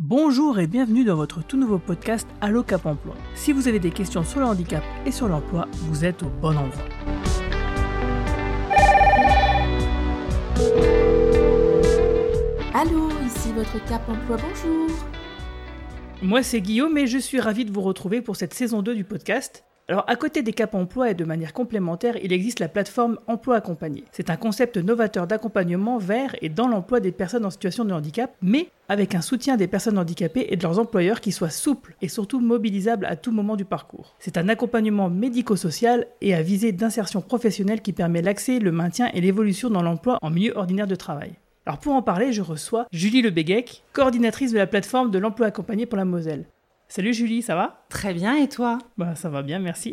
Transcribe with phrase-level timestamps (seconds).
[0.00, 3.16] Bonjour et bienvenue dans votre tout nouveau podcast Allo Cap Emploi.
[3.34, 6.56] Si vous avez des questions sur le handicap et sur l'emploi, vous êtes au bon
[6.56, 6.84] endroit.
[12.74, 14.88] Allô, ici votre Cap Emploi, bonjour.
[16.22, 19.02] Moi c'est Guillaume et je suis ravi de vous retrouver pour cette saison 2 du
[19.02, 19.64] podcast.
[19.90, 23.56] Alors, à côté des Cap Emploi et de manière complémentaire, il existe la plateforme Emploi
[23.56, 24.04] Accompagné.
[24.12, 28.30] C'est un concept novateur d'accompagnement vers et dans l'emploi des personnes en situation de handicap,
[28.42, 32.08] mais avec un soutien des personnes handicapées et de leurs employeurs qui soit souple et
[32.08, 34.14] surtout mobilisable à tout moment du parcours.
[34.18, 39.22] C'est un accompagnement médico-social et à visée d'insertion professionnelle qui permet l'accès, le maintien et
[39.22, 41.32] l'évolution dans l'emploi en milieu ordinaire de travail.
[41.64, 45.86] Alors pour en parler, je reçois Julie Lebéguec, coordinatrice de la plateforme de l'emploi accompagné
[45.86, 46.44] pour la Moselle.
[46.90, 47.84] Salut Julie, ça va?
[47.90, 48.78] Très bien, et toi?
[48.96, 49.92] Bah ça va bien, merci.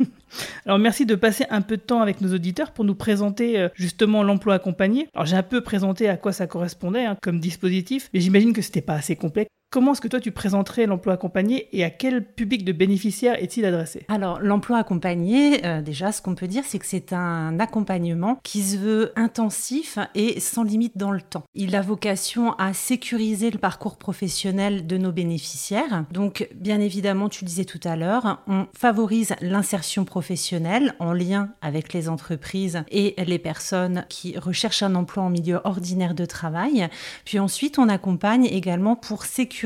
[0.66, 3.68] Alors merci de passer un peu de temps avec nos auditeurs pour nous présenter euh,
[3.74, 5.06] justement l'emploi accompagné.
[5.14, 8.62] Alors j'ai un peu présenté à quoi ça correspondait hein, comme dispositif, mais j'imagine que
[8.62, 9.46] c'était pas assez complet.
[9.74, 13.64] Comment est-ce que toi tu présenterais l'emploi accompagné et à quel public de bénéficiaires est-il
[13.64, 14.04] adressé?
[14.06, 18.62] Alors l'emploi accompagné, euh, déjà ce qu'on peut dire c'est que c'est un accompagnement qui
[18.62, 21.42] se veut intensif et sans limite dans le temps.
[21.56, 26.04] Il a vocation à sécuriser le parcours professionnel de nos bénéficiaires.
[26.12, 31.48] Donc bien évidemment, tu le disais tout à l'heure, on favorise l'insertion professionnelle en lien
[31.62, 36.88] avec les entreprises et les personnes qui recherchent un emploi en milieu ordinaire de travail.
[37.24, 39.63] Puis ensuite, on accompagne également pour sécuriser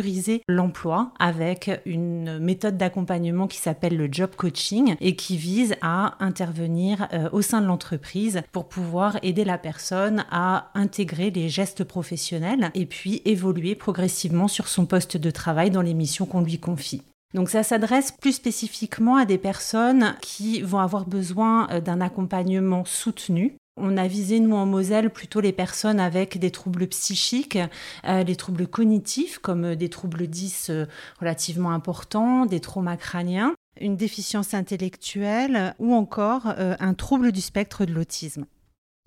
[0.49, 7.09] l'emploi avec une méthode d'accompagnement qui s'appelle le job coaching et qui vise à intervenir
[7.13, 12.71] euh, au sein de l'entreprise pour pouvoir aider la personne à intégrer les gestes professionnels
[12.75, 17.03] et puis évoluer progressivement sur son poste de travail dans les missions qu'on lui confie.
[17.35, 22.85] Donc ça s'adresse plus spécifiquement à des personnes qui vont avoir besoin euh, d'un accompagnement
[22.85, 27.59] soutenu on a visé, nous, en Moselle, plutôt les personnes avec des troubles psychiques,
[28.07, 30.87] euh, des troubles cognitifs, comme euh, des troubles 10 euh,
[31.21, 37.93] relativement importants, des traumas crâniens, une déficience intellectuelle ou encore un trouble du spectre de
[37.93, 38.45] l'autisme.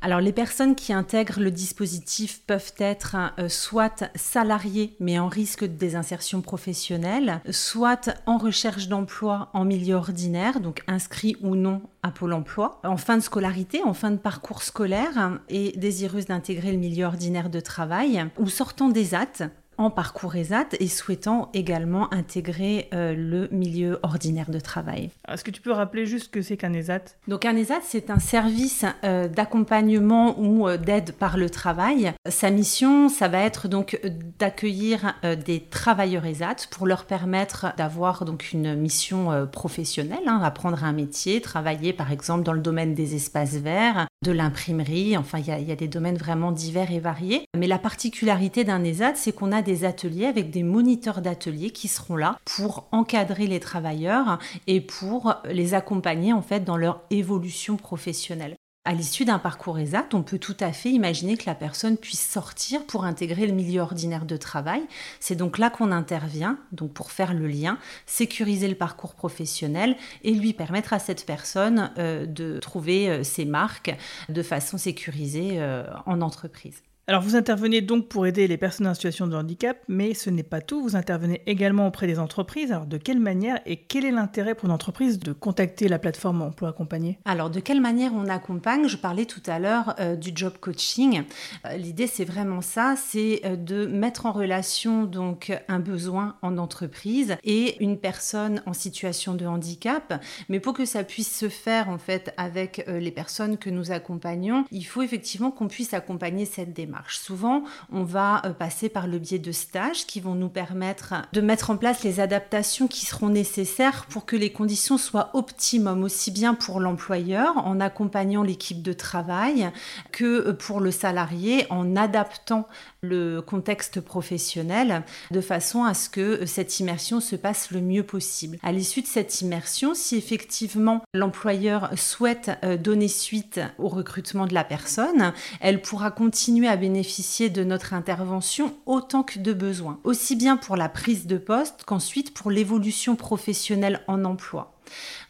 [0.03, 5.61] Alors les personnes qui intègrent le dispositif peuvent être euh, soit salariées mais en risque
[5.61, 12.09] de désinsertion professionnelle, soit en recherche d'emploi en milieu ordinaire, donc inscrits ou non à
[12.09, 16.79] Pôle emploi, en fin de scolarité, en fin de parcours scolaire et désireuses d'intégrer le
[16.79, 22.89] milieu ordinaire de travail, ou sortant des AT en parcours ESAT et souhaitant également intégrer
[22.93, 25.09] euh, le milieu ordinaire de travail.
[25.27, 27.15] Est-ce que tu peux rappeler juste ce que c'est qu'un ESAT?
[27.27, 32.13] Donc un ESAT, c'est un service euh, d'accompagnement ou euh, d'aide par le travail.
[32.29, 33.99] Sa mission, ça va être donc
[34.39, 35.15] d'accueillir
[35.45, 41.41] des travailleurs ESAT pour leur permettre d'avoir donc une mission professionnelle, hein, apprendre un métier,
[41.41, 45.75] travailler par exemple dans le domaine des espaces verts, de l'imprimerie, enfin il y, a
[45.75, 47.45] des domaines vraiment divers et variés.
[47.57, 51.87] Mais la particularité d'un ESAT, c'est qu'on a des ateliers avec des moniteurs d'ateliers qui
[51.87, 54.37] seront là pour encadrer les travailleurs
[54.67, 58.57] et pour les accompagner en fait dans leur évolution professionnelle.
[58.83, 62.27] À l'issue d'un parcours ESAT, on peut tout à fait imaginer que la personne puisse
[62.27, 64.81] sortir pour intégrer le milieu ordinaire de travail.
[65.19, 67.77] C'est donc là qu'on intervient, donc pour faire le lien,
[68.07, 73.45] sécuriser le parcours professionnel et lui permettre à cette personne euh, de trouver euh, ses
[73.45, 73.95] marques
[74.29, 76.81] de façon sécurisée euh, en entreprise.
[77.11, 80.43] Alors vous intervenez donc pour aider les personnes en situation de handicap, mais ce n'est
[80.43, 82.71] pas tout, vous intervenez également auprès des entreprises.
[82.71, 86.41] Alors de quelle manière et quel est l'intérêt pour une entreprise de contacter la plateforme
[86.41, 87.19] Emploi Accompagné?
[87.25, 88.87] Alors de quelle manière on accompagne?
[88.87, 91.23] Je parlais tout à l'heure euh, du job coaching.
[91.65, 96.57] Euh, l'idée c'est vraiment ça, c'est euh, de mettre en relation donc un besoin en
[96.57, 100.23] entreprise et une personne en situation de handicap.
[100.47, 104.63] Mais pour que ça puisse se faire en fait avec les personnes que nous accompagnons,
[104.71, 107.00] il faut effectivement qu'on puisse accompagner cette démarche.
[107.09, 111.41] Souvent, on va euh, passer par le biais de stages qui vont nous permettre de
[111.41, 116.31] mettre en place les adaptations qui seront nécessaires pour que les conditions soient optimum, aussi
[116.31, 119.71] bien pour l'employeur en accompagnant l'équipe de travail
[120.11, 122.67] que euh, pour le salarié en adaptant
[123.01, 128.03] le contexte professionnel de façon à ce que euh, cette immersion se passe le mieux
[128.03, 128.57] possible.
[128.63, 132.51] À l'issue de cette immersion, si effectivement l'employeur souhaite
[132.81, 138.75] donner suite au recrutement de la personne, elle pourra continuer à bénéficier de notre intervention
[138.85, 144.01] autant que de besoin, aussi bien pour la prise de poste qu'ensuite pour l'évolution professionnelle
[144.07, 144.73] en emploi.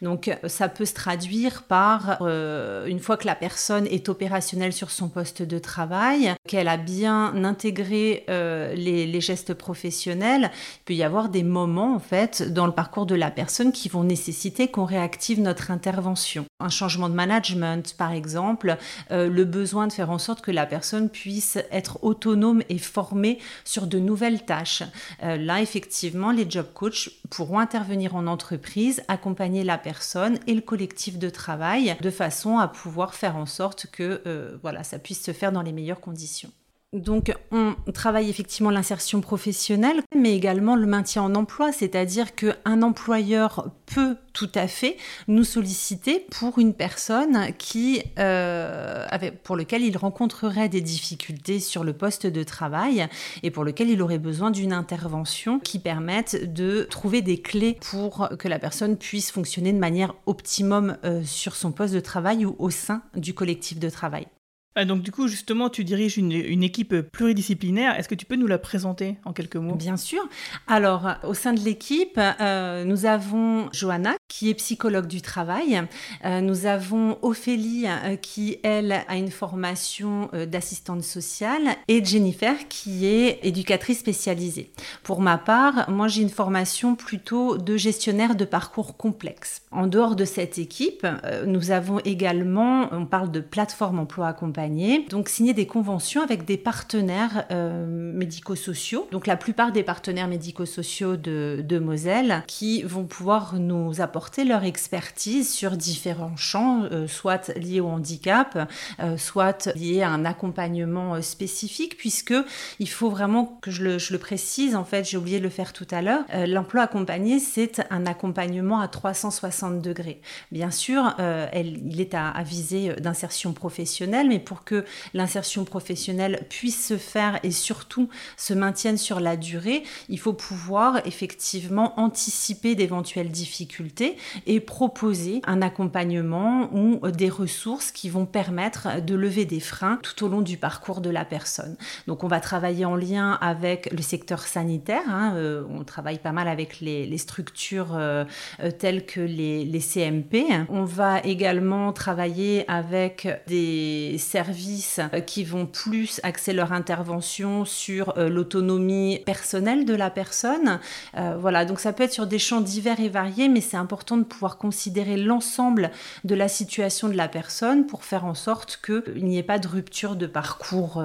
[0.02, 4.72] Donc euh, ça peut se traduire par, euh, une fois que la personne est opérationnelle
[4.72, 10.94] sur son poste de travail, qu'elle a bien intégré euh, les, gestes professionnels, il peut
[10.94, 14.68] y avoir des moments en fait dans le parcours de la personne qui vont nécessiter
[14.68, 16.44] qu'on réactive notre intervention.
[16.58, 18.76] un changement de management par exemple,
[19.10, 23.86] le besoin de faire en sorte que la personne puisse être autonome et formée sur
[23.86, 24.82] de nouvelles tâches.
[25.22, 31.18] Là, effectivement, les job coachs pourront intervenir en entreprise, accompagner la personne et le collectif
[31.18, 35.32] de travail de façon à pouvoir faire en sorte que euh, voilà, ça puisse se
[35.32, 36.50] faire dans les meilleures conditions.
[36.92, 43.70] Donc, on travaille effectivement l'insertion professionnelle, mais également le maintien en emploi, c'est-à-dire qu'un employeur
[43.86, 49.06] peut tout à fait nous solliciter pour une personne qui, euh,
[49.42, 53.08] pour lequel il rencontrerait des difficultés sur le poste de travail
[53.42, 58.28] et pour lequel il aurait besoin d'une intervention qui permette de trouver des clés pour
[58.38, 62.54] que la personne puisse fonctionner de manière optimum euh, sur son poste de travail ou
[62.58, 64.26] au sein du collectif de travail.
[64.74, 67.98] Ah, donc du coup, justement, tu diriges une, équipe pluridisciplinaire.
[67.98, 69.74] Est-ce que tu peux nous la présenter en quelques mots?
[69.74, 70.26] Bien sûr.
[70.66, 75.82] Alors, au sein de l'équipe, euh, nous avons Johanna, qui est psychologue du travail.
[76.24, 81.76] Euh, nous avons Ophélie, euh, qui, elle, a une formation d'assistante sociale.
[81.88, 84.70] Et Jennifer, qui est éducatrice spécialisée.
[85.02, 89.60] Pour ma part, moi, j'ai une formation plutôt de gestionnaire de parcours complexe.
[89.70, 91.06] En dehors de cette équipe,
[91.46, 96.56] nous avons également, on parle de plateforme emploi accompagné, donc signer des conventions avec des
[96.56, 104.00] partenaires euh, médico-sociaux, donc la plupart des partenaires médico-sociaux de, Moselle, qui vont pouvoir nous
[104.00, 108.68] apporter leur expertise sur différents champs, euh, soit liés au handicap,
[109.00, 112.34] euh, soit liés à un accompagnement spécifique, puisque
[112.78, 115.86] il faut vraiment que je le, précise, en fait, j'ai oublié de le faire tout
[115.90, 120.20] à l'heure, l'emploi accompagné, c'est un accompagnement à 360 degrés.
[120.50, 121.14] Bien sûr,
[121.54, 124.84] il est à, à viser d'insertion professionnelle, mais pour que
[125.14, 131.06] l'insertion professionnelle puisse se faire et surtout se maintienne sur la durée, il faut pouvoir
[131.06, 134.01] effectivement anticiper d'éventuelles difficultés
[134.46, 140.24] et proposer un accompagnement ou des ressources qui vont permettre de lever des freins tout
[140.24, 141.76] au long du parcours de la personne.
[142.06, 146.32] Donc on va travailler en lien avec le secteur sanitaire, hein, euh, on travaille pas
[146.32, 148.24] mal avec les, structures euh,
[148.62, 150.44] euh, telles que les, CMP.
[150.68, 158.16] On va également travailler avec des services euh, qui vont plus axer leur intervention sur
[158.16, 160.80] euh, l'autonomie personnelle de la personne.
[161.16, 163.91] Euh, voilà, donc ça peut être sur des champs divers et variés, mais c'est important
[163.96, 165.90] de pouvoir considérer l'ensemble
[166.24, 169.68] de la situation de la personne pour faire en sorte qu'il n'y ait pas de
[169.68, 171.02] rupture de parcours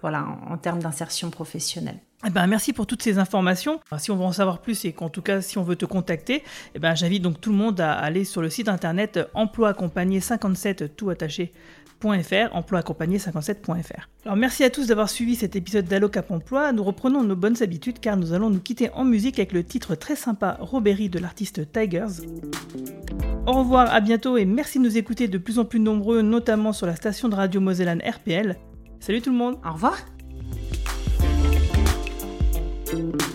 [0.00, 1.98] voilà, en, termes d'insertion professionnelle.
[2.26, 3.80] Eh ben, merci pour toutes ces informations.
[3.98, 6.42] Si on veut en savoir plus et qu'en tout cas si on veut te contacter,
[6.74, 10.20] eh ben, j'invite donc tout le monde à aller sur le site internet emploi accompagné
[10.20, 11.52] 57 tout attaché
[12.04, 14.08] emploi-accompagné57.fr.
[14.24, 16.72] Alors merci à tous d'avoir suivi cet épisode d'Allo Cap Emploi.
[16.72, 19.94] Nous reprenons nos bonnes habitudes car nous allons nous quitter en musique avec le titre
[19.94, 22.22] très sympa Robbery de l'artiste Tigers.
[23.46, 26.72] Au revoir, à bientôt et merci de nous écouter de plus en plus nombreux, notamment
[26.72, 28.56] sur la station de radio Mosellane RPL.
[29.00, 29.58] Salut tout le monde.
[29.64, 29.96] Au revoir.
[32.98, 33.27] thank you.